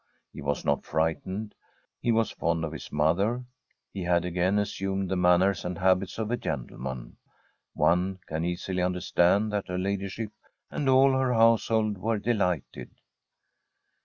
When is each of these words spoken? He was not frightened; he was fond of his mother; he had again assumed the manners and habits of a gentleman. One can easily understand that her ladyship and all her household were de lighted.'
He 0.33 0.41
was 0.41 0.65
not 0.65 0.83
frightened; 0.83 1.53
he 1.99 2.11
was 2.11 2.31
fond 2.31 2.65
of 2.65 2.71
his 2.71 2.91
mother; 2.91 3.45
he 3.93 4.01
had 4.01 4.25
again 4.25 4.57
assumed 4.57 5.11
the 5.11 5.15
manners 5.15 5.63
and 5.63 5.77
habits 5.77 6.17
of 6.17 6.31
a 6.31 6.37
gentleman. 6.37 7.17
One 7.75 8.17
can 8.25 8.43
easily 8.43 8.81
understand 8.81 9.53
that 9.53 9.67
her 9.67 9.77
ladyship 9.77 10.31
and 10.71 10.89
all 10.89 11.11
her 11.11 11.35
household 11.35 11.99
were 11.99 12.17
de 12.17 12.33
lighted.' 12.33 12.89